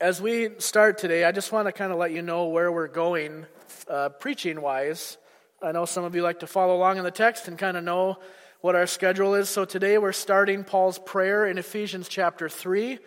[0.00, 2.88] as we start today, I just want to kind of let you know where we're
[2.88, 3.46] going
[3.88, 5.18] uh, preaching wise.
[5.62, 7.84] I know some of you like to follow along in the text and kind of
[7.84, 8.18] know
[8.60, 9.48] what our schedule is.
[9.48, 12.98] So today we're starting Paul's prayer in Ephesians chapter 3.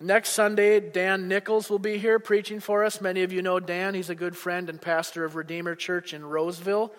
[0.00, 3.00] Next Sunday, Dan Nichols will be here preaching for us.
[3.00, 3.94] Many of you know Dan.
[3.94, 6.92] He's a good friend and pastor of Redeemer Church in Roseville.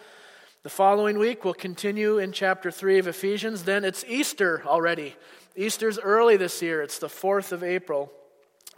[0.63, 3.63] The following week, we'll continue in chapter 3 of Ephesians.
[3.63, 5.15] Then it's Easter already.
[5.55, 8.11] Easter's early this year, it's the 4th of April.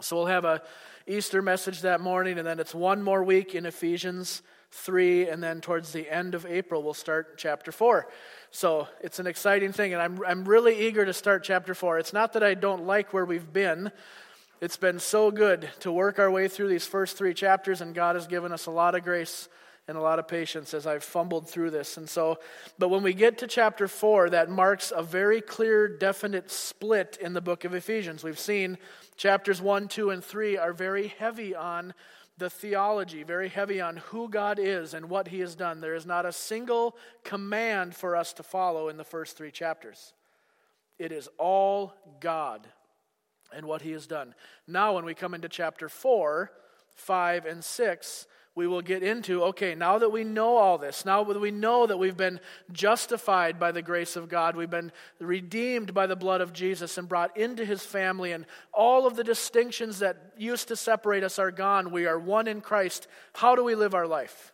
[0.02, 0.62] So we'll have a
[1.06, 4.42] Easter message that morning, and then it's one more week in Ephesians
[4.72, 8.06] 3, and then towards the end of April, we'll start chapter 4.
[8.50, 11.98] So it's an exciting thing, and I'm, I'm really eager to start chapter 4.
[11.98, 13.90] It's not that I don't like where we've been,
[14.60, 18.16] it's been so good to work our way through these first three chapters, and God
[18.16, 19.48] has given us a lot of grace
[19.90, 21.96] and a lot of patience as I've fumbled through this.
[21.96, 22.38] And so,
[22.78, 27.32] but when we get to chapter 4, that marks a very clear, definite split in
[27.32, 28.22] the book of Ephesians.
[28.22, 28.78] We've seen
[29.16, 31.92] chapters 1, 2, and 3 are very heavy on
[32.38, 35.80] the theology, very heavy on who God is and what He has done.
[35.80, 40.14] There is not a single command for us to follow in the first three chapters.
[41.00, 42.64] It is all God
[43.52, 44.36] and what He has done.
[44.68, 46.52] Now, when we come into chapter 4,
[46.94, 51.22] 5, and 6, we will get into okay, now that we know all this, now
[51.24, 52.40] that we know that we've been
[52.72, 57.08] justified by the grace of God, we've been redeemed by the blood of Jesus and
[57.08, 61.50] brought into his family, and all of the distinctions that used to separate us are
[61.50, 61.92] gone.
[61.92, 63.06] We are one in Christ.
[63.34, 64.52] How do we live our life?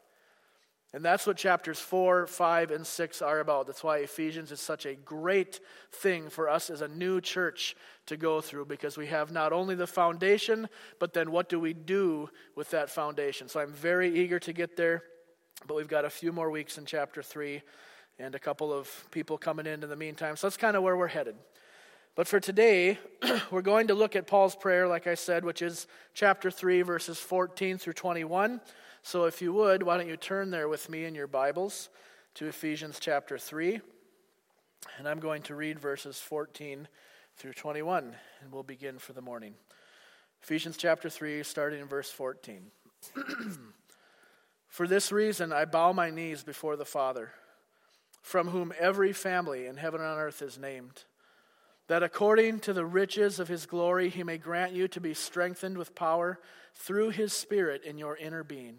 [0.96, 3.66] And that's what chapters 4, 5, and 6 are about.
[3.66, 5.60] That's why Ephesians is such a great
[5.92, 9.74] thing for us as a new church to go through because we have not only
[9.74, 13.46] the foundation, but then what do we do with that foundation?
[13.46, 15.02] So I'm very eager to get there,
[15.66, 17.60] but we've got a few more weeks in chapter 3
[18.18, 20.34] and a couple of people coming in in the meantime.
[20.34, 21.36] So that's kind of where we're headed.
[22.14, 22.98] But for today,
[23.50, 27.18] we're going to look at Paul's prayer, like I said, which is chapter 3, verses
[27.18, 28.62] 14 through 21.
[29.06, 31.90] So if you would, why don't you turn there with me in your Bibles
[32.34, 33.80] to Ephesians chapter 3.
[34.98, 36.88] And I'm going to read verses 14
[37.36, 39.54] through 21, and we'll begin for the morning.
[40.42, 42.62] Ephesians chapter 3, starting in verse 14.
[44.66, 47.30] for this reason I bow my knees before the Father,
[48.22, 51.04] from whom every family in heaven and on earth is named,
[51.86, 55.78] that according to the riches of his glory he may grant you to be strengthened
[55.78, 56.40] with power
[56.74, 58.78] through his Spirit in your inner being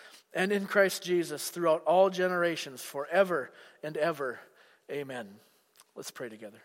[0.33, 3.51] and in Christ Jesus throughout all generations, forever
[3.83, 4.39] and ever.
[4.89, 5.27] Amen.
[5.95, 6.61] Let's pray together.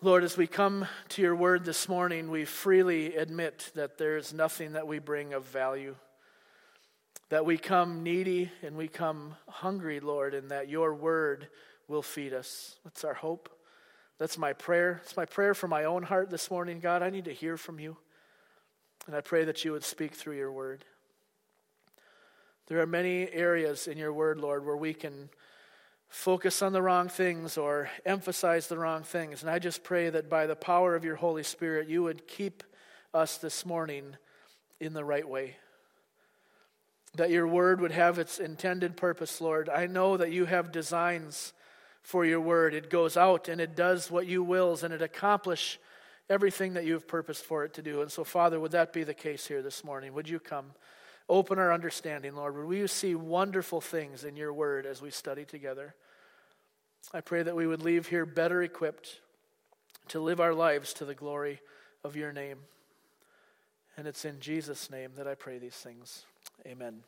[0.00, 4.34] Lord, as we come to your word this morning, we freely admit that there is
[4.34, 5.96] nothing that we bring of value.
[7.30, 11.48] That we come needy and we come hungry, Lord, and that your word
[11.88, 12.76] will feed us.
[12.84, 13.48] That's our hope.
[14.18, 15.00] That's my prayer.
[15.04, 17.02] It's my prayer for my own heart this morning, God.
[17.02, 17.96] I need to hear from you.
[19.06, 20.84] And I pray that you would speak through your word.
[22.66, 25.28] There are many areas in your word, Lord, where we can
[26.08, 29.42] focus on the wrong things or emphasize the wrong things.
[29.42, 32.62] And I just pray that by the power of your Holy Spirit, you would keep
[33.12, 34.16] us this morning
[34.80, 35.56] in the right way.
[37.16, 39.68] That your word would have its intended purpose, Lord.
[39.68, 41.52] I know that you have designs
[42.00, 42.72] for your word.
[42.74, 45.78] It goes out and it does what you wills and it accomplish
[46.30, 48.00] everything that you have purposed for it to do.
[48.00, 50.14] And so, Father, would that be the case here this morning?
[50.14, 50.72] Would you come?
[51.28, 52.56] Open our understanding, Lord.
[52.56, 55.94] Would we see wonderful things in your word as we study together?
[57.12, 59.20] I pray that we would leave here better equipped
[60.08, 61.60] to live our lives to the glory
[62.02, 62.58] of your name.
[63.96, 66.26] And it's in Jesus' name that I pray these things.
[66.66, 67.00] Amen.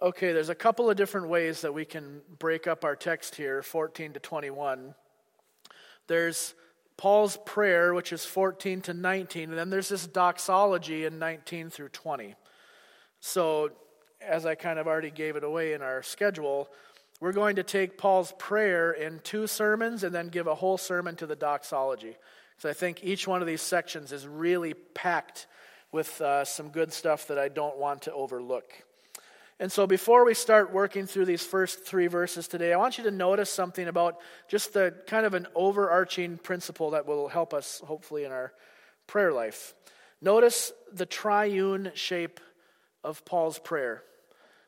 [0.00, 3.62] Okay, there's a couple of different ways that we can break up our text here,
[3.62, 4.94] 14 to 21.
[6.06, 6.54] There's
[7.00, 11.88] Paul's prayer, which is 14 to 19, and then there's this doxology in 19 through
[11.88, 12.34] 20.
[13.20, 13.70] So,
[14.20, 16.68] as I kind of already gave it away in our schedule,
[17.18, 21.16] we're going to take Paul's prayer in two sermons and then give a whole sermon
[21.16, 22.18] to the doxology.
[22.58, 25.46] So I think each one of these sections is really packed
[25.92, 28.74] with uh, some good stuff that I don't want to overlook.
[29.60, 33.04] And so, before we start working through these first three verses today, I want you
[33.04, 34.16] to notice something about
[34.48, 38.54] just the kind of an overarching principle that will help us, hopefully, in our
[39.06, 39.74] prayer life.
[40.22, 42.40] Notice the triune shape
[43.04, 44.02] of Paul's prayer.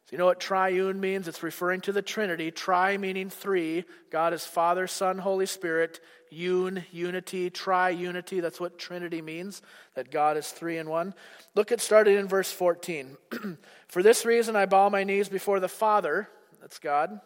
[0.04, 1.26] So you know what triune means?
[1.26, 2.50] It's referring to the Trinity.
[2.50, 3.84] Tri meaning three.
[4.10, 6.00] God is Father, Son, Holy Spirit.
[6.32, 8.40] Un, unity, tri-unity.
[8.40, 9.60] That's what Trinity means,
[9.94, 11.14] that God is three in one.
[11.54, 13.16] Look at starting in verse 14.
[13.88, 16.28] For this reason I bow my knees before the Father,
[16.60, 17.20] that's God.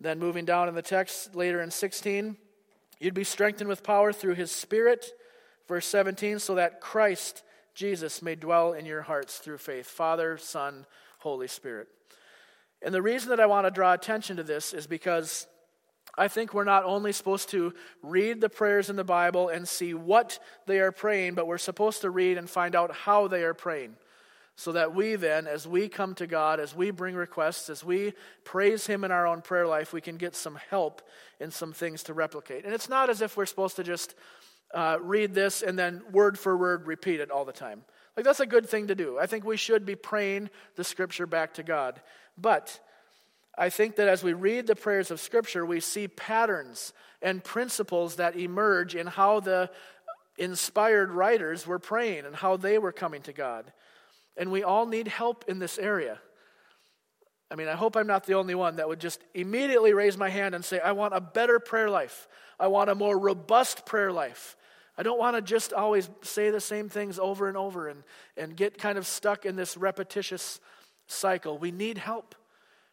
[0.00, 2.36] Then moving down in the text later in 16,
[3.00, 5.06] you'd be strengthened with power through his Spirit.
[5.68, 7.42] Verse 17, so that Christ
[7.74, 9.86] Jesus may dwell in your hearts through faith.
[9.86, 10.86] Father, Son,
[11.20, 11.88] Holy Spirit.
[12.82, 15.46] And the reason that I want to draw attention to this is because
[16.16, 17.72] I think we're not only supposed to
[18.02, 22.02] read the prayers in the Bible and see what they are praying, but we're supposed
[22.02, 23.96] to read and find out how they are praying.
[24.54, 28.12] So that we then, as we come to God, as we bring requests, as we
[28.44, 31.00] praise Him in our own prayer life, we can get some help
[31.40, 32.66] in some things to replicate.
[32.66, 34.14] And it's not as if we're supposed to just
[34.74, 37.82] uh, read this and then word for word repeat it all the time.
[38.14, 39.18] Like, that's a good thing to do.
[39.18, 42.02] I think we should be praying the scripture back to God.
[42.36, 42.78] But
[43.56, 48.16] I think that as we read the prayers of scripture, we see patterns and principles
[48.16, 49.70] that emerge in how the
[50.38, 53.72] inspired writers were praying and how they were coming to God.
[54.36, 56.18] And we all need help in this area.
[57.50, 60.30] I mean, I hope I'm not the only one that would just immediately raise my
[60.30, 62.26] hand and say, I want a better prayer life.
[62.58, 64.56] I want a more robust prayer life.
[64.96, 68.04] I don't want to just always say the same things over and over and,
[68.38, 70.60] and get kind of stuck in this repetitious
[71.06, 71.58] cycle.
[71.58, 72.34] We need help.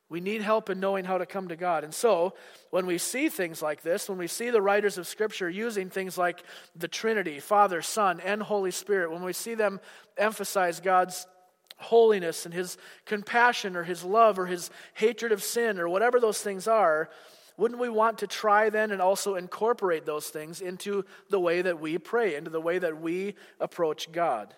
[0.10, 1.84] We need help in knowing how to come to God.
[1.84, 2.34] And so,
[2.72, 6.18] when we see things like this, when we see the writers of Scripture using things
[6.18, 6.44] like
[6.76, 9.80] the Trinity, Father, Son, and Holy Spirit, when we see them
[10.18, 11.28] emphasize God's
[11.78, 16.42] holiness and His compassion or His love or His hatred of sin or whatever those
[16.42, 17.10] things are,
[17.56, 21.80] wouldn't we want to try then and also incorporate those things into the way that
[21.80, 24.56] we pray, into the way that we approach God?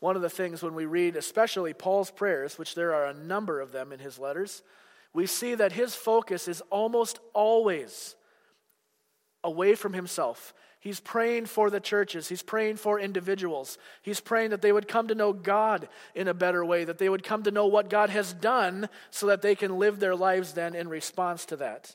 [0.00, 3.60] One of the things when we read, especially Paul's prayers, which there are a number
[3.60, 4.62] of them in his letters,
[5.12, 8.14] we see that his focus is almost always
[9.44, 10.54] away from himself.
[10.78, 12.30] He's praying for the churches.
[12.30, 13.76] He's praying for individuals.
[14.00, 17.10] He's praying that they would come to know God in a better way, that they
[17.10, 20.54] would come to know what God has done so that they can live their lives
[20.54, 21.94] then in response to that.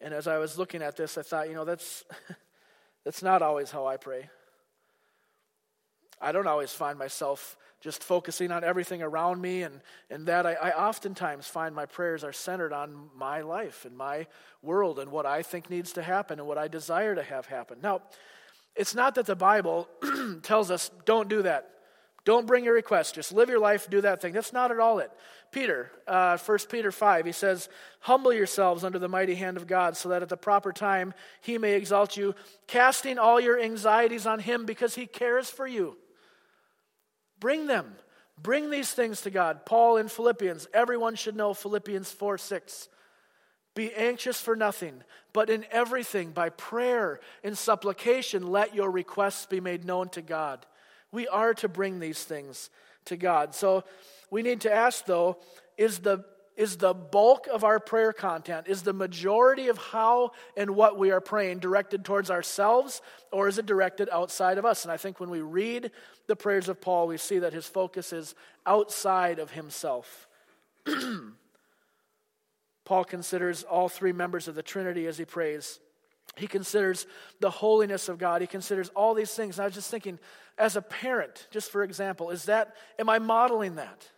[0.00, 2.04] And as I was looking at this, I thought, you know, that's,
[3.04, 4.28] that's not always how I pray.
[6.20, 10.54] I don't always find myself just focusing on everything around me, and, and that I,
[10.54, 14.26] I oftentimes find my prayers are centered on my life and my
[14.62, 17.78] world and what I think needs to happen and what I desire to have happen.
[17.82, 18.00] Now,
[18.74, 19.86] it's not that the Bible
[20.42, 21.70] tells us don't do that.
[22.24, 23.16] Don't bring your request.
[23.16, 24.32] Just live your life, do that thing.
[24.32, 25.10] That's not at all it.
[25.52, 27.68] Peter, uh, 1 Peter 5, he says,
[28.00, 31.12] Humble yourselves under the mighty hand of God, so that at the proper time
[31.42, 32.34] he may exalt you,
[32.66, 35.98] casting all your anxieties on him because he cares for you.
[37.44, 37.92] Bring them.
[38.42, 39.66] Bring these things to God.
[39.66, 42.88] Paul in Philippians, everyone should know Philippians 4 6.
[43.74, 45.02] Be anxious for nothing,
[45.34, 50.64] but in everything, by prayer and supplication, let your requests be made known to God.
[51.12, 52.70] We are to bring these things
[53.04, 53.54] to God.
[53.54, 53.84] So
[54.30, 55.36] we need to ask, though,
[55.76, 56.24] is the
[56.56, 61.10] is the bulk of our prayer content, is the majority of how and what we
[61.10, 63.02] are praying directed towards ourselves,
[63.32, 64.84] or is it directed outside of us?
[64.84, 65.90] And I think when we read
[66.26, 68.34] the prayers of Paul, we see that his focus is
[68.66, 70.28] outside of himself.
[72.84, 75.80] Paul considers all three members of the Trinity as he prays.
[76.36, 77.06] He considers
[77.40, 78.40] the holiness of God.
[78.40, 79.56] He considers all these things.
[79.58, 80.18] And I was just thinking,
[80.58, 84.08] as a parent, just for example, is that, am I modeling that?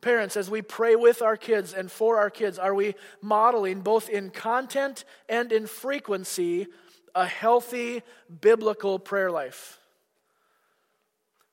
[0.00, 4.08] Parents, as we pray with our kids and for our kids, are we modeling both
[4.08, 6.68] in content and in frequency
[7.14, 8.02] a healthy
[8.40, 9.78] biblical prayer life?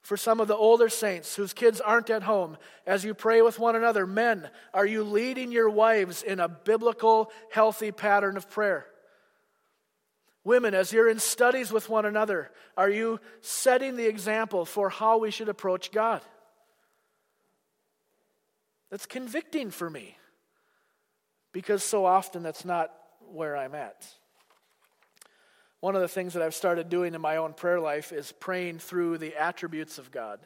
[0.03, 3.57] For some of the older saints whose kids aren't at home, as you pray with
[3.57, 8.85] one another, men, are you leading your wives in a biblical, healthy pattern of prayer?
[10.43, 15.17] Women, as you're in studies with one another, are you setting the example for how
[15.17, 16.21] we should approach God?
[18.95, 20.15] That's convicting for me
[21.51, 22.93] because so often that's not
[23.29, 24.07] where I'm at.
[25.81, 28.79] One of the things that I've started doing in my own prayer life is praying
[28.79, 30.39] through the attributes of God.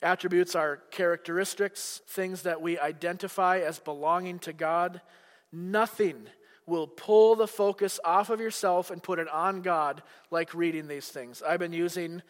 [0.00, 5.02] Attributes are characteristics, things that we identify as belonging to God.
[5.52, 6.26] Nothing
[6.64, 11.08] will pull the focus off of yourself and put it on God like reading these
[11.08, 11.42] things.
[11.46, 12.22] I've been using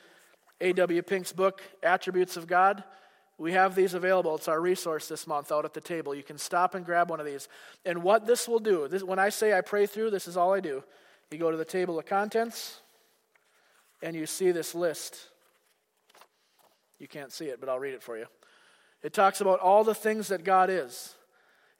[0.60, 1.02] A.W.
[1.02, 2.82] Pink's book, Attributes of God.
[3.38, 4.34] We have these available.
[4.36, 6.14] It's our resource this month out at the table.
[6.14, 7.48] You can stop and grab one of these.
[7.84, 10.54] And what this will do, this, when I say I pray through, this is all
[10.54, 10.82] I do.
[11.30, 12.80] You go to the table of contents,
[14.02, 15.18] and you see this list.
[16.98, 18.26] You can't see it, but I'll read it for you.
[19.02, 21.14] It talks about all the things that God is.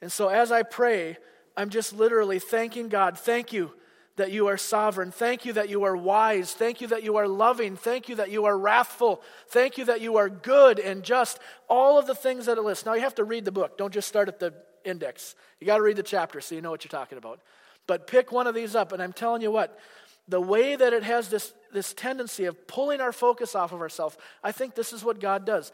[0.03, 1.17] And so as I pray,
[1.57, 3.19] I'm just literally thanking God.
[3.19, 3.73] Thank you
[4.17, 5.11] that you are sovereign.
[5.11, 6.53] Thank you that you are wise.
[6.53, 7.77] Thank you that you are loving.
[7.77, 9.23] Thank you that you are wrathful.
[9.49, 11.39] Thank you that you are good and just.
[11.69, 12.87] All of the things that it lists.
[12.87, 13.77] Now you have to read the book.
[13.77, 14.55] Don't just start at the
[14.85, 15.35] index.
[15.61, 17.41] You got to read the chapter so you know what you're talking about.
[17.87, 19.79] But pick one of these up, and I'm telling you what,
[20.29, 24.17] the way that it has this, this tendency of pulling our focus off of ourselves,
[24.43, 25.71] I think this is what God does.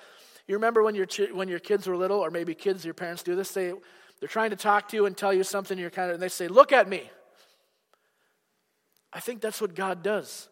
[0.46, 3.34] You remember when your, when your kids were little, or maybe kids, your parents do
[3.34, 3.72] this, they,
[4.20, 6.28] they're trying to talk to you and tell you something, you're kind of, and they
[6.28, 7.08] say, Look at me.
[9.12, 10.49] I think that's what God does.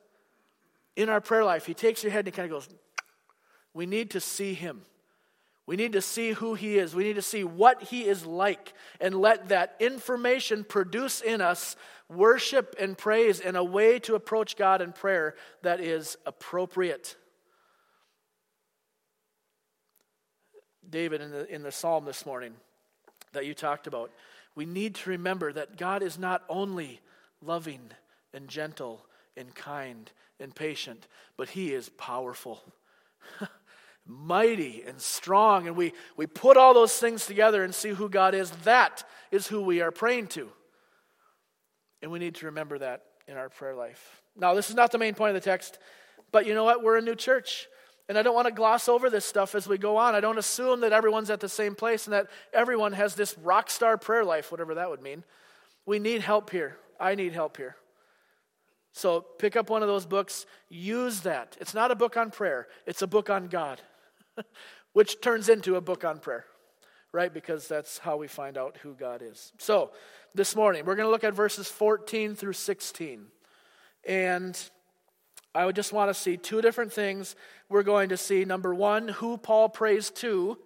[0.97, 2.69] In our prayer life, He takes your head and He kind of goes,
[3.73, 4.83] We need to see Him.
[5.67, 6.95] We need to see who He is.
[6.95, 11.77] We need to see what He is like and let that information produce in us
[12.09, 17.17] worship and praise and a way to approach God in prayer that is appropriate.
[20.89, 22.53] David, in the, in the psalm this morning
[23.33, 24.11] that you talked about,
[24.57, 27.01] we need to remember that God is not only
[27.41, 27.81] loving
[28.33, 29.05] and gentle
[29.37, 31.07] and kind and patient,
[31.37, 32.63] but He is powerful.
[34.07, 38.35] mighty and strong, and we, we put all those things together and see who God
[38.35, 40.49] is, that is who we are praying to.
[42.03, 44.23] And we need to remember that in our prayer life.
[44.37, 45.79] Now, this is not the main point of the text,
[46.33, 46.83] but you know what?
[46.83, 47.69] We're a new church.
[48.09, 50.17] And I don't want to gloss over this stuff as we go on.
[50.17, 53.71] I don't assume that everyone's at the same place and that everyone has this rock
[53.71, 55.23] star prayer life, whatever that would mean.
[55.87, 56.77] We need help here.
[56.99, 57.77] I need help here.
[58.93, 61.57] So pick up one of those books, use that.
[61.61, 63.81] It's not a book on prayer, it's a book on God.
[64.93, 66.45] which turns into a book on prayer,
[67.13, 67.33] right?
[67.33, 69.53] Because that's how we find out who God is.
[69.59, 69.93] So,
[70.35, 73.27] this morning, we're going to look at verses 14 through 16.
[74.07, 74.71] And
[75.55, 77.35] I would just want to see two different things.
[77.69, 80.57] We're going to see, number one, who Paul prays to.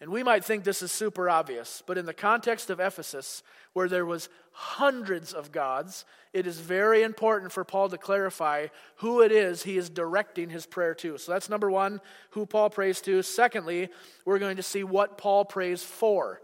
[0.00, 3.88] And we might think this is super obvious, but in the context of Ephesus, where
[3.88, 9.32] there was hundreds of gods, it is very important for Paul to clarify who it
[9.32, 11.16] is he is directing his prayer to.
[11.16, 13.22] So that's number one, who Paul prays to.
[13.22, 13.88] Secondly,
[14.26, 16.42] we're going to see what Paul prays for.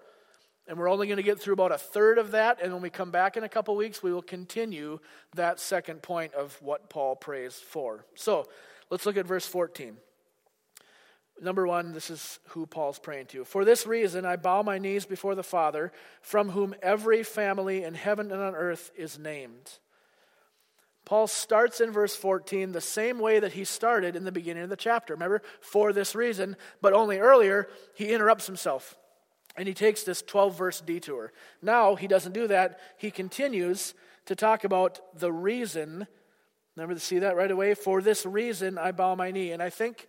[0.67, 2.63] And we're only going to get through about a third of that.
[2.63, 4.99] And when we come back in a couple weeks, we will continue
[5.35, 8.07] that second point of what Paul prays for.
[8.15, 8.49] So
[8.89, 9.97] let's look at verse 14.
[11.43, 13.45] Number one, this is who Paul's praying to.
[13.45, 17.95] For this reason, I bow my knees before the Father, from whom every family in
[17.95, 19.79] heaven and on earth is named.
[21.05, 24.69] Paul starts in verse 14 the same way that he started in the beginning of
[24.69, 25.15] the chapter.
[25.15, 28.97] Remember, for this reason, but only earlier, he interrupts himself
[29.57, 31.33] and he takes this 12 verse detour.
[31.61, 32.79] Now, he doesn't do that.
[32.99, 33.95] He continues
[34.27, 36.07] to talk about the reason.
[36.77, 37.75] Remember to see that right away?
[37.75, 39.51] For this reason, I bow my knee.
[39.51, 40.07] And I think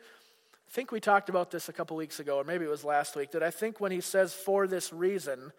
[0.73, 3.31] think we talked about this a couple weeks ago, or maybe it was last week,
[3.31, 5.51] that I think when he says for this reason,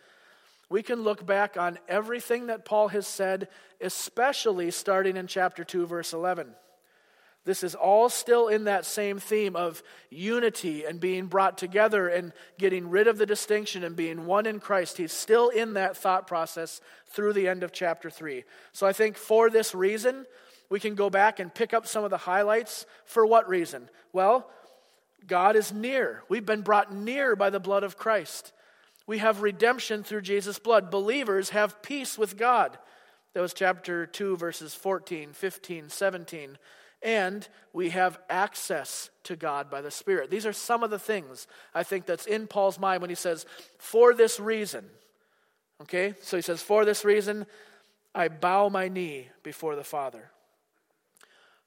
[0.69, 3.47] we can look back on everything that Paul has said,
[3.81, 6.49] especially starting in chapter 2, verse 11.
[7.45, 12.33] This is all still in that same theme of unity and being brought together and
[12.59, 14.97] getting rid of the distinction and being one in Christ.
[14.97, 18.43] He's still in that thought process through the end of chapter 3.
[18.73, 20.27] So I think for this reason,
[20.71, 22.85] we can go back and pick up some of the highlights.
[23.05, 23.89] For what reason?
[24.13, 24.51] Well,
[25.27, 26.23] God is near.
[26.29, 28.53] We've been brought near by the blood of Christ.
[29.07, 30.91] We have redemption through Jesus' blood.
[30.91, 32.79] Believers have peace with God.
[33.35, 36.59] That was chapter 2, verses 14, 15, 17.
[37.03, 40.31] And we have access to God by the Spirit.
[40.31, 43.45] These are some of the things I think that's in Paul's mind when he says,
[43.79, 44.87] for this reason.
[45.83, 46.15] Okay?
[46.23, 47.45] So he says, for this reason,
[48.15, 50.31] I bow my knee before the Father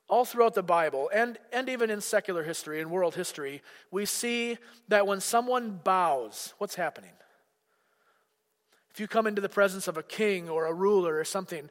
[0.09, 3.61] all throughout the Bible, and, and even in secular history and world history,
[3.91, 7.11] we see that when someone bows, what's happening?
[8.91, 11.69] If you come into the presence of a king or a ruler or something,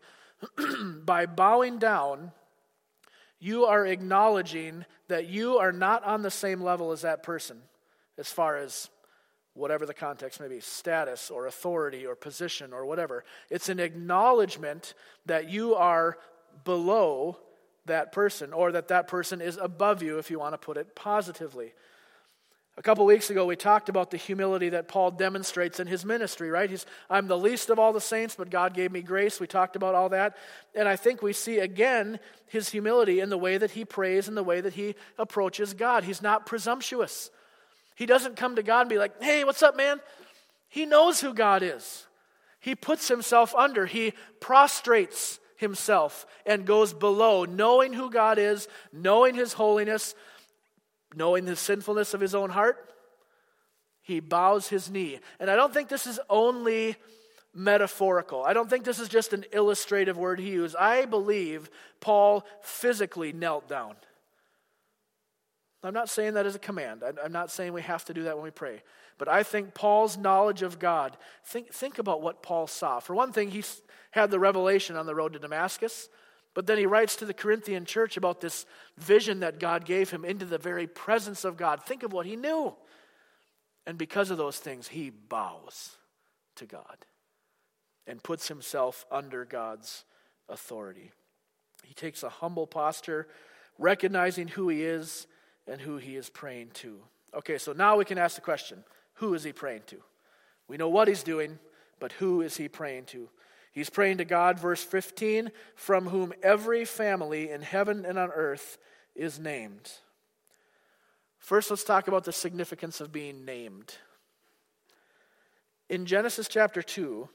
[1.04, 2.32] by bowing down,
[3.38, 7.62] you are acknowledging that you are not on the same level as that person
[8.18, 8.90] as far as
[9.54, 13.24] whatever the context may be status or authority or position or whatever.
[13.50, 16.18] It's an acknowledgement that you are
[16.64, 17.38] below
[17.86, 20.94] that person or that that person is above you, if you want to put it
[20.94, 21.72] positively.
[22.78, 26.50] A couple weeks ago, we talked about the humility that Paul demonstrates in his ministry,
[26.50, 26.68] right?
[26.68, 29.40] He's, I'm the least of all the saints, but God gave me grace.
[29.40, 30.36] We talked about all that.
[30.74, 34.36] And I think we see again his humility in the way that he prays and
[34.36, 36.04] the way that he approaches God.
[36.04, 37.30] He's not presumptuous.
[37.94, 39.98] He doesn't come to God and be like, hey, what's up, man?
[40.68, 42.06] He knows who God is.
[42.60, 49.34] He puts himself under, he prostrates himself and goes below, knowing who God is, knowing
[49.34, 50.14] his holiness,
[51.14, 52.92] knowing the sinfulness of his own heart.
[54.02, 55.18] He bows his knee.
[55.40, 56.96] And I don't think this is only
[57.52, 58.44] metaphorical.
[58.44, 60.76] I don't think this is just an illustrative word he used.
[60.76, 61.70] I believe
[62.00, 63.96] Paul physically knelt down.
[65.82, 67.02] I'm not saying that as a command.
[67.22, 68.82] I'm not saying we have to do that when we pray.
[69.18, 73.00] But I think Paul's knowledge of God, think, think about what Paul saw.
[73.00, 73.62] For one thing, he
[74.16, 76.08] had the revelation on the road to Damascus,
[76.54, 80.24] but then he writes to the Corinthian church about this vision that God gave him
[80.24, 81.84] into the very presence of God.
[81.84, 82.74] Think of what he knew.
[83.86, 85.96] And because of those things, he bows
[86.56, 87.04] to God
[88.06, 90.04] and puts himself under God's
[90.48, 91.12] authority.
[91.84, 93.28] He takes a humble posture,
[93.78, 95.26] recognizing who he is
[95.68, 97.00] and who he is praying to.
[97.34, 98.82] Okay, so now we can ask the question
[99.14, 99.96] who is he praying to?
[100.68, 101.58] We know what he's doing,
[102.00, 103.28] but who is he praying to?
[103.76, 108.78] He's praying to God, verse 15, from whom every family in heaven and on earth
[109.14, 109.92] is named.
[111.38, 113.96] First, let's talk about the significance of being named.
[115.90, 117.28] In Genesis chapter 2,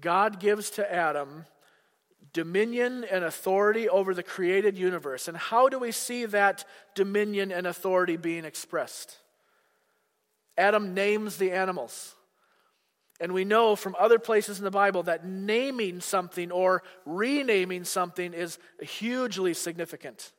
[0.00, 1.44] God gives to Adam
[2.32, 5.28] dominion and authority over the created universe.
[5.28, 9.18] And how do we see that dominion and authority being expressed?
[10.56, 12.15] Adam names the animals.
[13.18, 18.34] And we know from other places in the Bible that naming something or renaming something
[18.34, 20.32] is hugely significant.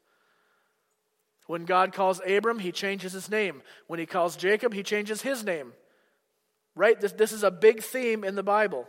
[1.47, 3.63] When God calls Abram, he changes his name.
[3.87, 5.73] When he calls Jacob, he changes his name.
[6.75, 6.99] Right?
[6.99, 8.87] This, this is a big theme in the Bible.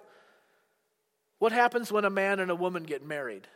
[1.39, 3.47] What happens when a man and a woman get married?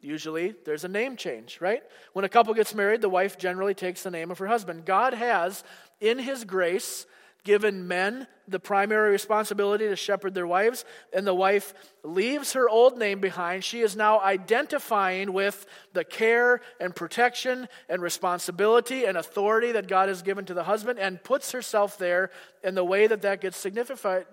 [0.00, 1.82] Usually there's a name change, right?
[2.14, 4.86] When a couple gets married, the wife generally takes the name of her husband.
[4.86, 5.62] God has,
[6.00, 7.06] in His grace,
[7.44, 12.98] given men the primary responsibility to shepherd their wives, and the wife leaves her old
[12.98, 13.64] name behind.
[13.64, 20.08] She is now identifying with the care and protection and responsibility and authority that God
[20.08, 22.30] has given to the husband and puts herself there
[22.64, 24.26] in the way that that gets signified,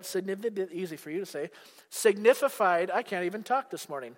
[0.72, 1.50] easy for you to say,
[1.90, 2.90] signified.
[2.90, 4.16] I can't even talk this morning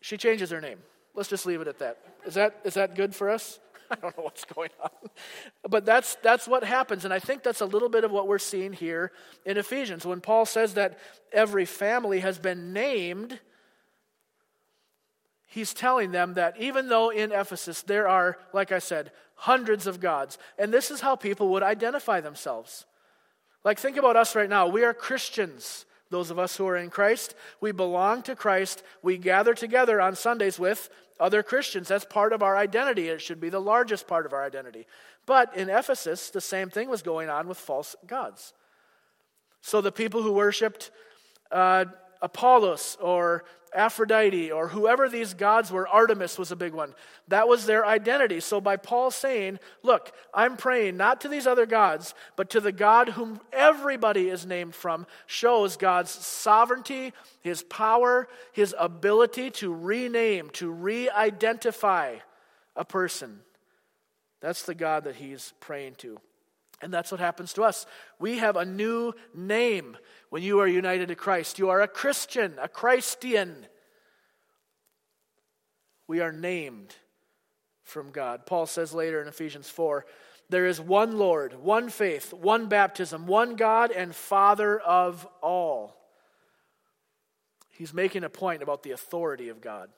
[0.00, 0.78] she changes her name.
[1.14, 1.98] Let's just leave it at that.
[2.24, 3.58] Is that, is that good for us?
[3.90, 4.90] I don't know what's going on.
[5.68, 7.04] But that's, that's what happens.
[7.04, 9.12] And I think that's a little bit of what we're seeing here
[9.44, 10.06] in Ephesians.
[10.06, 10.98] When Paul says that
[11.32, 13.40] every family has been named,
[15.48, 20.00] he's telling them that even though in Ephesus there are, like I said, hundreds of
[20.00, 22.84] gods, and this is how people would identify themselves.
[23.64, 24.68] Like, think about us right now.
[24.68, 25.84] We are Christians.
[26.10, 28.82] Those of us who are in Christ, we belong to Christ.
[29.02, 31.88] We gather together on Sundays with other Christians.
[31.88, 33.08] That's part of our identity.
[33.08, 34.86] It should be the largest part of our identity.
[35.26, 38.52] But in Ephesus, the same thing was going on with false gods.
[39.60, 40.90] So the people who worshiped
[41.52, 41.84] uh,
[42.22, 46.94] Apollos or Aphrodite or whoever these gods were, Artemis was a big one.
[47.28, 48.40] That was their identity.
[48.40, 52.72] So by Paul saying, Look, I'm praying not to these other gods, but to the
[52.72, 60.50] God whom everybody is named from, shows God's sovereignty, his power, his ability to rename,
[60.50, 62.16] to re identify
[62.76, 63.40] a person.
[64.40, 66.18] That's the God that he's praying to.
[66.82, 67.84] And that's what happens to us.
[68.18, 69.96] We have a new name
[70.30, 71.58] when you are united to Christ.
[71.58, 73.66] You are a Christian, a Christian.
[76.06, 76.94] We are named
[77.82, 78.46] from God.
[78.46, 80.06] Paul says later in Ephesians 4
[80.48, 85.96] there is one Lord, one faith, one baptism, one God and Father of all.
[87.70, 89.90] He's making a point about the authority of God.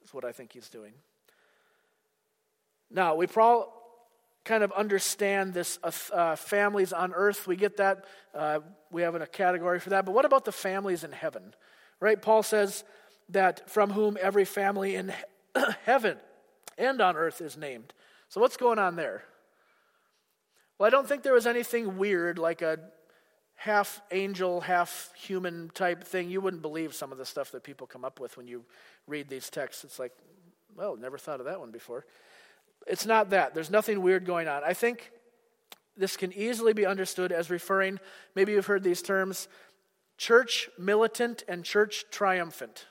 [0.00, 0.94] That's what I think he's doing.
[2.90, 3.66] Now, we probably
[4.44, 7.46] kind of understand this uh, uh, families on earth.
[7.46, 8.04] We get that.
[8.34, 10.04] Uh, we have a category for that.
[10.04, 11.54] But what about the families in heaven?
[12.00, 12.20] Right?
[12.20, 12.84] Paul says
[13.28, 15.12] that from whom every family in
[15.84, 16.16] heaven
[16.76, 17.92] and on earth is named.
[18.28, 19.24] So what's going on there?
[20.78, 22.78] Well, I don't think there was anything weird like a
[23.54, 26.30] half angel, half human type thing.
[26.30, 28.64] You wouldn't believe some of the stuff that people come up with when you
[29.06, 29.84] read these texts.
[29.84, 30.12] It's like,
[30.76, 32.04] well, never thought of that one before.
[32.86, 33.54] It's not that.
[33.54, 34.62] There's nothing weird going on.
[34.64, 35.10] I think
[35.96, 38.00] this can easily be understood as referring,
[38.34, 39.48] maybe you've heard these terms,
[40.16, 42.86] church militant and church triumphant.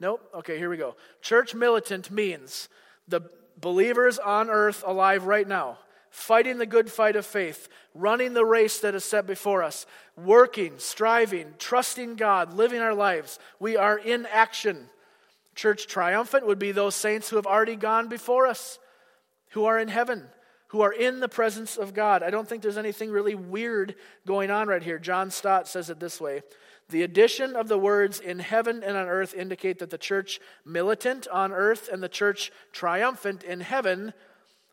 [0.00, 0.28] Nope.
[0.34, 0.96] Okay, here we go.
[1.20, 2.68] Church militant means
[3.06, 3.20] the
[3.60, 5.78] believers on earth alive right now,
[6.10, 10.74] fighting the good fight of faith, running the race that is set before us, working,
[10.78, 13.38] striving, trusting God, living our lives.
[13.60, 14.88] We are in action.
[15.54, 18.78] Church triumphant would be those saints who have already gone before us,
[19.50, 20.24] who are in heaven,
[20.68, 22.22] who are in the presence of God.
[22.22, 23.94] I don't think there's anything really weird
[24.26, 24.98] going on right here.
[24.98, 26.42] John Stott says it this way
[26.88, 31.28] The addition of the words in heaven and on earth indicate that the church militant
[31.28, 34.12] on earth and the church triumphant in heaven,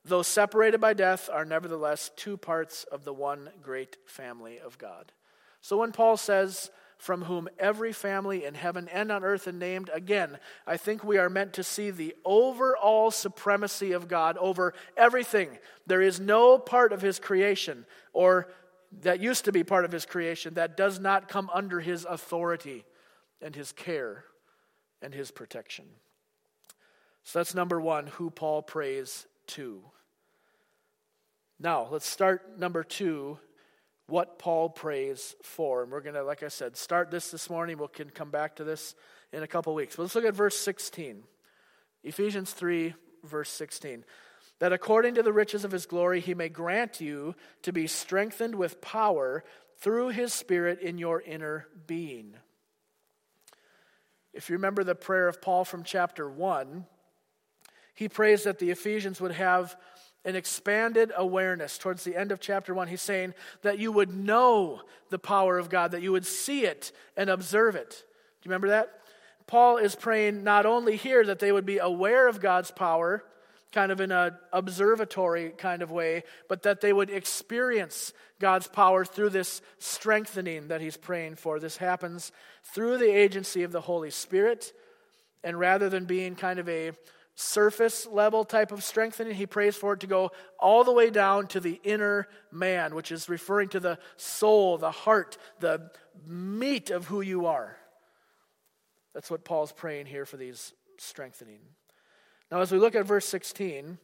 [0.04, 5.12] though separated by death, are nevertheless two parts of the one great family of God.
[5.62, 9.90] So when Paul says, from whom every family in heaven and on earth is named.
[9.92, 10.38] Again,
[10.68, 15.58] I think we are meant to see the overall supremacy of God over everything.
[15.88, 18.50] There is no part of his creation, or
[19.02, 22.86] that used to be part of his creation, that does not come under his authority
[23.42, 24.26] and his care
[25.02, 25.86] and his protection.
[27.24, 29.82] So that's number one, who Paul prays to.
[31.60, 33.40] Now, let's start number two
[34.12, 35.84] what Paul prays for.
[35.84, 37.78] And we're going to, like I said, start this this morning.
[37.78, 38.94] We can come back to this
[39.32, 39.96] in a couple weeks.
[39.96, 41.24] But let's look at verse 16.
[42.04, 42.94] Ephesians 3,
[43.24, 44.04] verse 16.
[44.60, 48.56] That according to the riches of his glory, he may grant you to be strengthened
[48.56, 49.44] with power
[49.78, 52.36] through his Spirit in your inner being.
[54.34, 56.86] If you remember the prayer of Paul from chapter 1,
[57.96, 59.76] he prays that the Ephesians would have
[60.26, 64.82] an expanded awareness towards the end of chapter 1 he's saying that you would know
[65.10, 67.90] the power of god that you would see it and observe it.
[67.90, 68.90] Do you remember that?
[69.48, 73.24] Paul is praying not only here that they would be aware of god's power
[73.72, 79.06] kind of in an observatory kind of way but that they would experience god's power
[79.06, 81.60] through this strengthening that he's praying for.
[81.60, 82.32] This happens
[82.64, 84.74] through the agency of the holy spirit
[85.44, 86.92] and rather than being kind of a
[87.36, 89.36] surface level type of strengthening.
[89.36, 93.12] He prays for it to go all the way down to the inner man, which
[93.12, 95.92] is referring to the soul, the heart, the
[96.26, 97.78] meat of who you are.
[99.14, 101.60] That's what Paul's praying here for these strengthening.
[102.52, 103.98] Now, as we look at verse 16,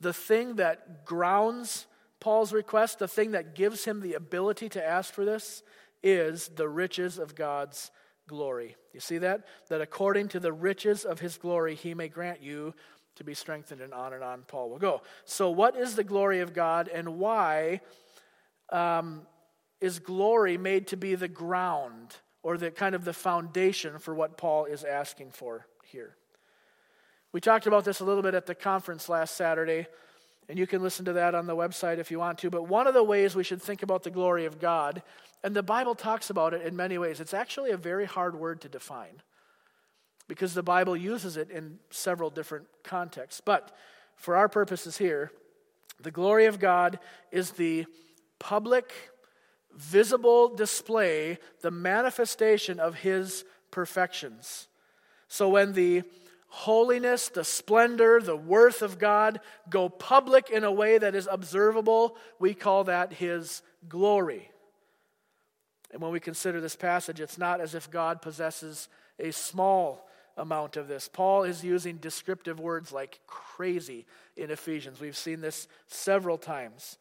[0.00, 1.86] the thing that grounds
[2.20, 5.62] Paul's request, the thing that gives him the ability to ask for this,
[6.02, 7.90] is the riches of God's
[8.28, 8.76] glory.
[8.92, 9.46] You see that?
[9.68, 12.74] That according to the riches of his glory, he may grant you
[13.16, 15.02] to be strengthened, and on and on Paul will go.
[15.24, 17.80] So, what is the glory of God, and why
[18.70, 19.22] um,
[19.80, 24.36] is glory made to be the ground or the kind of the foundation for what
[24.36, 26.16] Paul is asking for here?
[27.32, 29.86] We talked about this a little bit at the conference last Saturday,
[30.48, 32.50] and you can listen to that on the website if you want to.
[32.50, 35.02] But one of the ways we should think about the glory of God
[35.42, 37.20] and the Bible talks about it in many ways.
[37.20, 39.22] It's actually a very hard word to define
[40.28, 43.40] because the Bible uses it in several different contexts.
[43.40, 43.76] But
[44.16, 45.30] for our purposes here,
[46.00, 46.98] the glory of God
[47.30, 47.86] is the
[48.38, 48.92] public,
[49.76, 54.68] visible display, the manifestation of His perfections.
[55.28, 56.02] So when the
[56.48, 62.16] holiness, the splendor, the worth of God go public in a way that is observable,
[62.38, 64.50] we call that His glory.
[65.92, 70.76] And when we consider this passage, it's not as if God possesses a small amount
[70.76, 71.08] of this.
[71.08, 74.04] Paul is using descriptive words like crazy
[74.36, 75.00] in Ephesians.
[75.00, 76.98] We've seen this several times.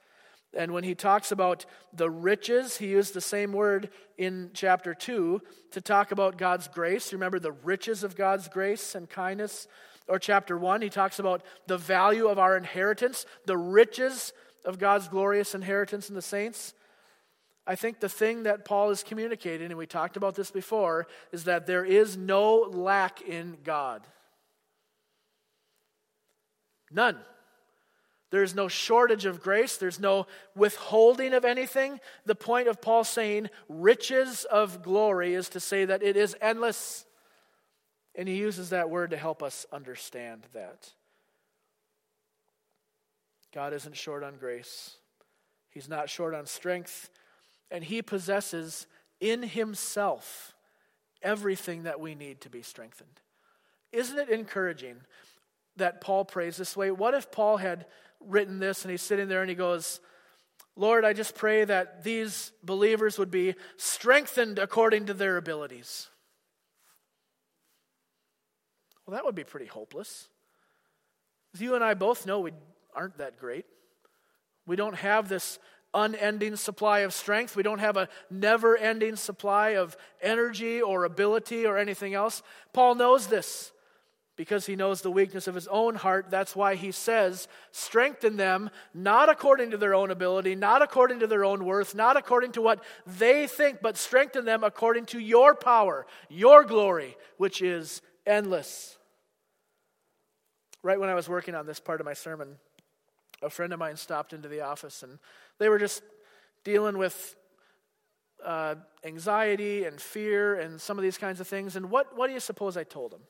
[0.56, 5.41] And when he talks about the riches, he used the same word in chapter 2
[5.72, 7.12] to talk about God's grace.
[7.12, 9.68] Remember the riches of God's grace and kindness?
[10.08, 15.08] Or chapter 1, he talks about the value of our inheritance, the riches of God's
[15.08, 16.74] glorious inheritance in the saints.
[17.68, 21.46] I think the thing that Paul is communicating, and we talked about this before, is
[21.46, 24.06] that there is no lack in God.
[26.91, 27.18] None.
[28.36, 29.78] There's no shortage of grace.
[29.78, 32.00] There's no withholding of anything.
[32.26, 37.06] The point of Paul saying riches of glory is to say that it is endless.
[38.13, 40.91] And he uses that word to help us understand that.
[43.54, 44.98] God isn't short on grace,
[45.69, 47.10] He's not short on strength
[47.71, 48.88] and he possesses
[49.19, 50.56] in himself
[51.21, 53.21] everything that we need to be strengthened.
[53.91, 54.98] Isn't it encouraging
[55.78, 56.91] that Paul prays this way?
[56.91, 57.86] What if Paul had
[58.27, 59.99] written this and he's sitting there and he goes,
[60.75, 66.09] Lord, I just pray that these believers would be strengthened according to their abilities.
[69.05, 70.27] Well, that would be pretty hopeless.
[71.57, 72.51] You and I both know, we
[72.93, 73.65] aren't that great.
[74.67, 75.59] We don't have this
[75.93, 77.55] unending supply of strength.
[77.55, 82.43] We don't have a never ending supply of energy or ability or anything else.
[82.73, 83.71] Paul knows this
[84.36, 86.28] because he knows the weakness of his own heart.
[86.30, 91.28] That's why he says, Strengthen them, not according to their own ability, not according to
[91.28, 95.56] their own worth, not according to what they think, but strengthen them according to your
[95.56, 98.98] power, your glory, which is endless.
[100.84, 102.58] Right when I was working on this part of my sermon,
[103.41, 105.19] a friend of mine stopped into the office and
[105.58, 106.04] they were just
[106.63, 107.36] dealing with
[108.43, 111.76] uh, anxiety and fear and some of these kinds of things.
[111.76, 113.21] And what, what do you suppose I told them?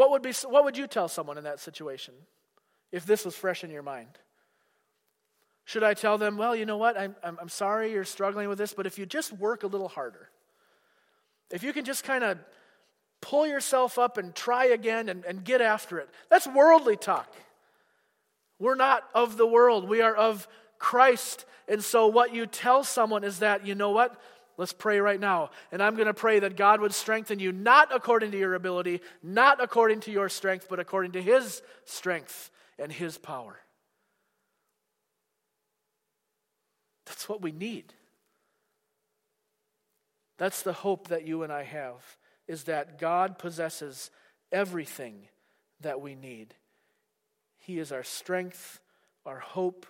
[0.00, 2.14] What would, be, what would you tell someone in that situation
[2.90, 4.08] if this was fresh in your mind?
[5.66, 8.72] Should I tell them, well, you know what, I'm, I'm, sorry you're struggling with this,
[8.72, 10.30] but if you just work a little harder,
[11.50, 12.38] if you can just kind of
[13.20, 17.30] pull yourself up and try again and, and get after it, that's worldly talk.
[18.58, 21.44] We're not of the world, we are of Christ.
[21.68, 24.18] And so, what you tell someone is that, you know what?
[24.60, 25.52] Let's pray right now.
[25.72, 29.00] And I'm going to pray that God would strengthen you, not according to your ability,
[29.22, 33.58] not according to your strength, but according to His strength and His power.
[37.06, 37.94] That's what we need.
[40.36, 44.10] That's the hope that you and I have, is that God possesses
[44.52, 45.22] everything
[45.80, 46.54] that we need.
[47.56, 48.78] He is our strength,
[49.24, 49.86] our hope,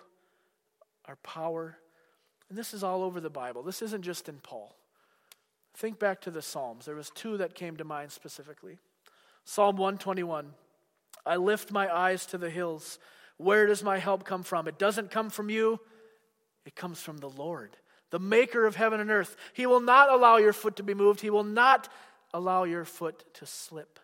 [1.03, 1.77] our power.
[2.51, 3.63] And this is all over the Bible.
[3.63, 4.75] This isn't just in Paul.
[5.73, 6.85] Think back to the Psalms.
[6.85, 8.77] There was two that came to mind specifically.
[9.45, 10.51] Psalm 121.
[11.25, 12.99] I lift my eyes to the hills.
[13.37, 14.67] Where does my help come from?
[14.67, 15.79] It doesn't come from you.
[16.65, 17.77] It comes from the Lord,
[18.09, 19.37] the maker of heaven and earth.
[19.53, 21.21] He will not allow your foot to be moved.
[21.21, 21.87] He will not
[22.33, 23.97] allow your foot to slip.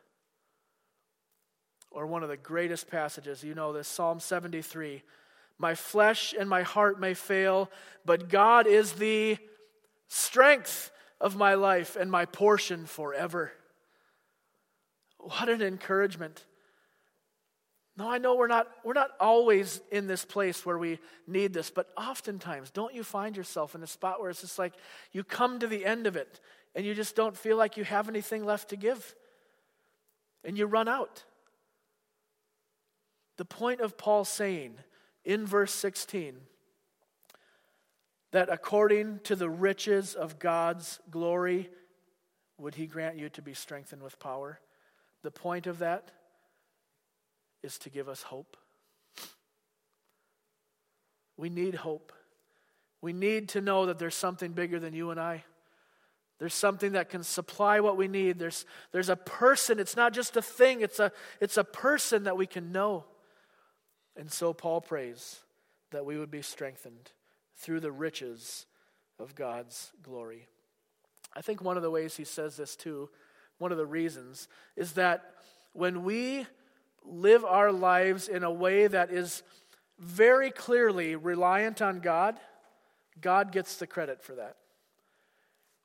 [1.92, 5.04] Or one of the greatest passages, you know this, Psalm 73.
[5.60, 7.70] My flesh and my heart may fail,
[8.06, 9.38] but God is the
[10.08, 13.52] strength of my life and my portion forever.
[15.18, 16.46] What an encouragement.
[17.98, 21.72] No, I know we're not, we're not always in this place where we need this,
[21.72, 24.74] but oftentimes, don't you find yourself in a spot where it's just like
[25.12, 26.40] you come to the end of it
[26.76, 29.16] and you just don't feel like you have anything left to give
[30.44, 31.24] and you run out?
[33.38, 34.78] The point of Paul saying
[35.28, 36.38] in verse 16
[38.32, 41.70] that according to the riches of God's glory,
[42.58, 44.60] would he grant you to be strengthened with power?
[45.24, 46.12] The point of that
[47.62, 48.56] is to give us hope.
[51.36, 52.14] We need hope.
[53.02, 55.44] We need to know that there's something bigger than you and I.
[56.40, 58.40] There's something that can supply what we need.
[58.40, 59.80] There's, there's a person.
[59.80, 61.12] It's not just a thing, it's a,
[61.42, 63.06] it's a person that we can know.
[64.18, 65.40] And so Paul prays
[65.92, 67.12] that we would be strengthened
[67.56, 68.66] through the riches
[69.20, 70.48] of God's glory.
[71.36, 73.10] I think one of the ways he says this too,
[73.60, 75.34] one of the reasons, is that
[75.74, 76.46] when we
[77.06, 79.44] live our lives in a way that is
[80.00, 82.40] very clearly reliant on God,
[83.22, 84.58] God gets the credit for that.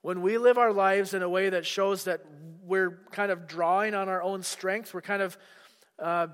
[0.03, 2.23] When we live our lives in a way that shows that
[2.65, 5.39] we're kind of drawing on our own strength, we're kind of
[5.99, 6.27] uh,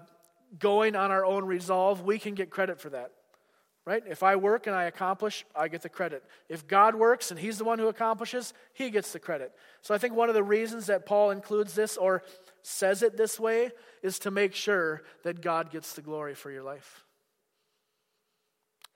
[0.59, 3.13] going on our own resolve, we can get credit for that.
[3.85, 4.03] Right?
[4.07, 6.23] If I work and I accomplish, I get the credit.
[6.51, 9.53] If God works and He's the one who accomplishes, He gets the credit.
[9.81, 12.23] So I think one of the reasons that Paul includes this or
[12.61, 13.71] says it this way
[14.03, 17.07] is to make sure that God gets the glory for your life.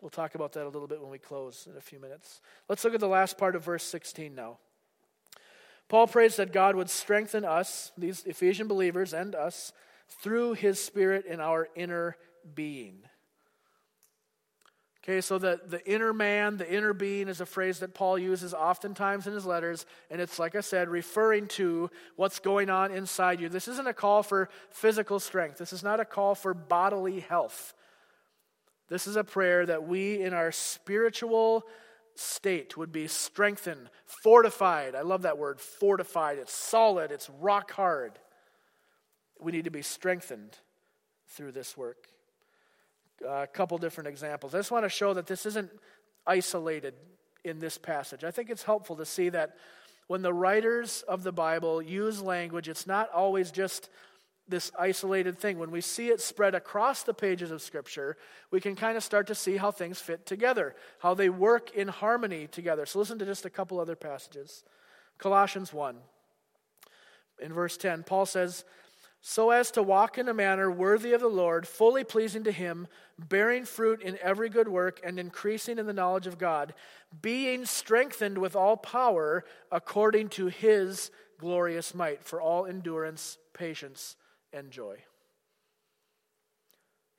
[0.02, 2.42] We'll talk about that a little bit when we close in a few minutes.
[2.68, 4.58] Let's look at the last part of verse 16 now.
[5.88, 9.72] Paul prays that God would strengthen us, these Ephesian believers, and us
[10.20, 12.16] through his Spirit in our inner
[12.54, 13.02] being.
[15.04, 18.54] Okay, so the, the inner man, the inner being is a phrase that Paul uses
[18.54, 23.40] oftentimes in his letters, and it's, like I said, referring to what's going on inside
[23.40, 23.48] you.
[23.48, 27.74] This isn't a call for physical strength, this is not a call for bodily health.
[28.88, 31.64] This is a prayer that we, in our spiritual
[32.14, 34.94] state, would be strengthened, fortified.
[34.94, 36.38] I love that word, fortified.
[36.38, 38.18] It's solid, it's rock hard
[39.42, 40.56] we need to be strengthened
[41.28, 42.08] through this work.
[43.26, 44.54] a couple different examples.
[44.54, 45.70] I just want to show that this isn't
[46.26, 46.94] isolated
[47.44, 48.24] in this passage.
[48.24, 49.56] I think it's helpful to see that
[50.06, 53.88] when the writers of the Bible use language, it's not always just
[54.48, 55.58] this isolated thing.
[55.58, 58.16] When we see it spread across the pages of Scripture,
[58.50, 61.88] we can kind of start to see how things fit together, how they work in
[61.88, 62.84] harmony together.
[62.84, 64.64] So listen to just a couple other passages.
[65.18, 65.96] Colossians 1.
[67.40, 68.64] In verse 10, Paul says,
[69.24, 72.88] so as to walk in a manner worthy of the Lord, fully pleasing to Him,
[73.16, 76.74] bearing fruit in every good work, and increasing in the knowledge of God,
[77.22, 84.16] being strengthened with all power according to His glorious might, for all endurance, patience,
[84.52, 84.96] and joy.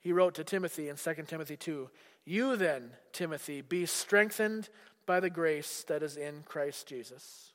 [0.01, 1.89] He wrote to Timothy in 2 Timothy 2
[2.25, 4.67] You then, Timothy, be strengthened
[5.05, 7.53] by the grace that is in Christ Jesus.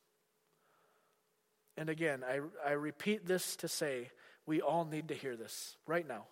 [1.76, 4.11] And again, I, I repeat this to say,
[4.48, 6.24] we all need to hear this right now.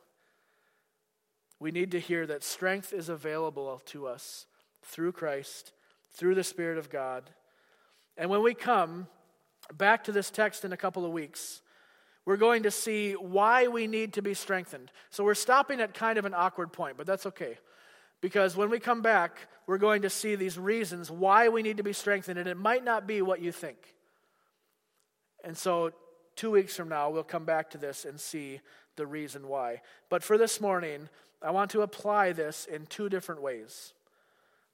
[1.61, 4.46] We need to hear that strength is available to us
[4.83, 5.72] through Christ,
[6.14, 7.29] through the Spirit of God.
[8.16, 9.07] And when we come
[9.76, 11.61] back to this text in a couple of weeks,
[12.24, 14.90] we're going to see why we need to be strengthened.
[15.11, 17.59] So we're stopping at kind of an awkward point, but that's okay.
[18.22, 21.83] Because when we come back, we're going to see these reasons why we need to
[21.83, 23.76] be strengthened, and it might not be what you think.
[25.44, 25.92] And so,
[26.37, 28.61] two weeks from now, we'll come back to this and see
[28.96, 29.81] the reason why.
[30.09, 31.09] But for this morning,
[31.42, 33.92] I want to apply this in two different ways.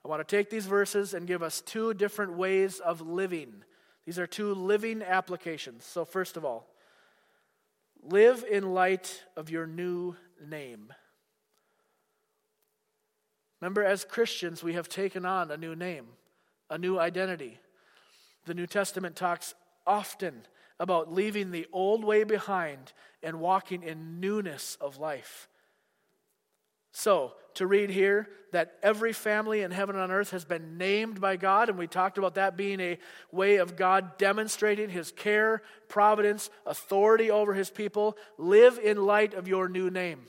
[0.05, 3.65] I want to take these verses and give us two different ways of living.
[4.05, 5.85] These are two living applications.
[5.85, 6.69] So, first of all,
[8.03, 10.93] live in light of your new name.
[13.61, 16.07] Remember, as Christians, we have taken on a new name,
[16.69, 17.61] a new identity.
[18.45, 19.55] The New Testament talks
[19.87, 20.43] often
[20.83, 22.93] about leaving the old way behind
[23.23, 25.47] and walking in newness of life.
[26.91, 31.21] So, to read here that every family in heaven and on earth has been named
[31.21, 32.99] by God, and we talked about that being a
[33.31, 38.17] way of God demonstrating his care, providence, authority over his people.
[38.37, 40.23] Live in light of your new name.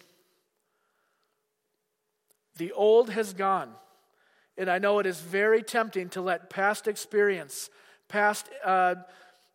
[2.58, 3.72] The old has gone,
[4.56, 7.72] and I know it is very tempting to let past experience,
[8.08, 8.96] past uh,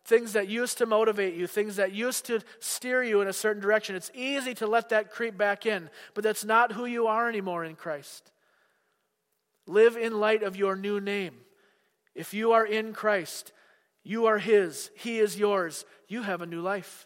[0.05, 3.61] things that used to motivate you, things that used to steer you in a certain
[3.61, 3.95] direction.
[3.95, 7.63] It's easy to let that creep back in, but that's not who you are anymore
[7.63, 8.31] in Christ.
[9.67, 11.35] Live in light of your new name.
[12.15, 13.51] If you are in Christ,
[14.03, 15.85] you are His, He is yours.
[16.07, 17.05] You have a new life.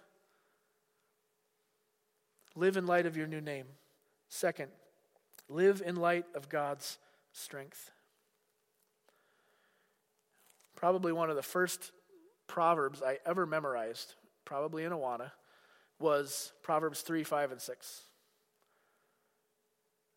[2.56, 3.66] Live in light of your new name.
[4.30, 4.70] Second,
[5.50, 6.98] live in light of God's
[7.32, 7.92] strength.
[10.76, 11.92] Probably one of the first
[12.54, 14.14] Proverbs I ever memorized,
[14.46, 15.32] probably in Awana,
[15.98, 18.02] was Proverbs 3, 5, and 6.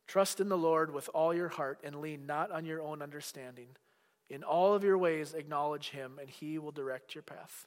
[0.07, 3.69] Trust in the Lord with all your heart and lean not on your own understanding.
[4.29, 7.67] In all of your ways, acknowledge him, and he will direct your path.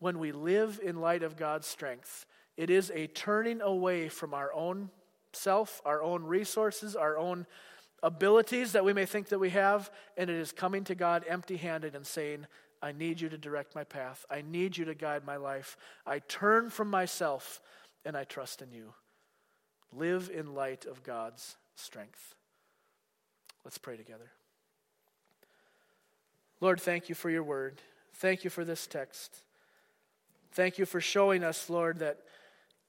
[0.00, 4.52] When we live in light of God's strength, it is a turning away from our
[4.52, 4.90] own
[5.32, 7.46] self, our own resources, our own
[8.02, 11.56] abilities that we may think that we have, and it is coming to God empty
[11.56, 12.46] handed and saying,
[12.82, 14.24] I need you to direct my path.
[14.30, 15.76] I need you to guide my life.
[16.06, 17.60] I turn from myself
[18.04, 18.94] and I trust in you.
[19.92, 22.34] Live in light of God's strength.
[23.64, 24.30] Let's pray together.
[26.60, 27.80] Lord, thank you for your word.
[28.14, 29.36] Thank you for this text.
[30.52, 32.20] Thank you for showing us, Lord, that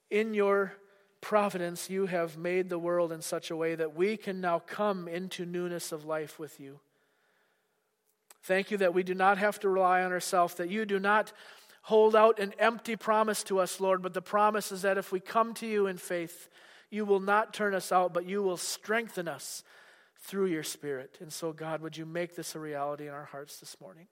[0.09, 0.73] in your
[1.21, 5.07] providence, you have made the world in such a way that we can now come
[5.07, 6.79] into newness of life with you.
[8.43, 11.31] Thank you that we do not have to rely on ourselves, that you do not
[11.83, 15.19] hold out an empty promise to us, Lord, but the promise is that if we
[15.19, 16.49] come to you in faith,
[16.89, 19.63] you will not turn us out, but you will strengthen us
[20.19, 21.17] through your Spirit.
[21.21, 24.07] And so, God, would you make this a reality in our hearts this morning?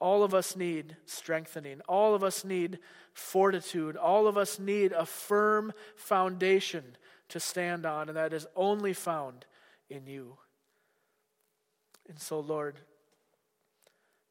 [0.00, 1.82] All of us need strengthening.
[1.82, 2.78] All of us need
[3.12, 3.96] fortitude.
[3.96, 6.96] All of us need a firm foundation
[7.28, 9.44] to stand on, and that is only found
[9.90, 10.38] in you.
[12.08, 12.80] And so, Lord,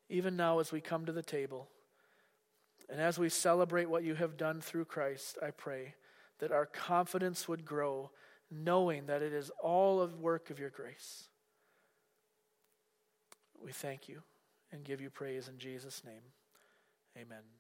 [0.10, 1.70] even now as we come to the table,
[2.90, 5.94] and as we celebrate what you have done through Christ, I pray
[6.40, 8.10] that our confidence would grow,
[8.50, 11.28] knowing that it is all of work of your grace.
[13.62, 14.24] We thank you
[14.72, 16.24] and give you praise in Jesus' name.
[17.18, 17.59] Amen.